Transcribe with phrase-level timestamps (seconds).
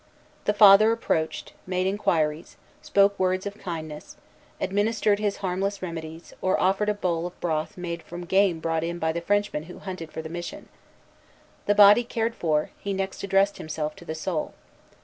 [0.45, 4.17] The Father approached, made inquiries, spoke words of kindness,
[4.59, 8.97] administered his harmless remedies, or offered a bowl of broth made from game brought in
[8.97, 10.69] by the Frenchman who hunted for the mission.
[11.67, 14.55] The body cared for, he next addressed himself to the soul.